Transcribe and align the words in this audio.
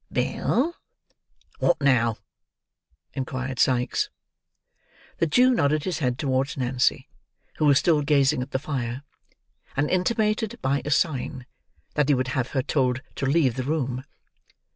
"Bill!" 0.11 0.73
"What 1.59 1.79
now?" 1.79 2.17
inquired 3.13 3.59
Sikes. 3.59 4.09
The 5.19 5.27
Jew 5.27 5.51
nodded 5.53 5.83
his 5.83 5.99
head 5.99 6.17
towards 6.17 6.57
Nancy, 6.57 7.07
who 7.57 7.65
was 7.65 7.77
still 7.77 8.01
gazing 8.01 8.41
at 8.41 8.49
the 8.49 8.57
fire; 8.57 9.03
and 9.77 9.91
intimated, 9.91 10.57
by 10.59 10.81
a 10.85 10.89
sign, 10.89 11.45
that 11.93 12.09
he 12.09 12.15
would 12.15 12.29
have 12.29 12.47
her 12.57 12.63
told 12.63 13.03
to 13.13 13.27
leave 13.27 13.57
the 13.57 13.61
room. 13.63 14.03